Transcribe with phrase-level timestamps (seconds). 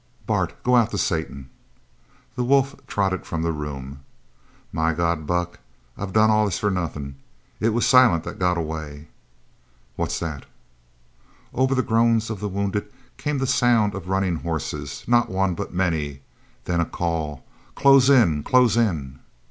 [0.25, 1.51] "Bart, go out to Satan!"
[2.35, 3.99] The wolf trotted from the room.
[4.73, 5.59] "My God, Buck,
[5.95, 7.17] I've done all this for nothin'!
[7.59, 9.09] It was Silent that got away!"
[9.97, 10.47] "What's that?"
[11.53, 15.71] Over the groans of the wounded came the sound of running horses, not one, but
[15.71, 16.21] many,
[16.65, 17.45] then a call:
[17.75, 18.41] "Close in!
[18.41, 19.19] Close in!"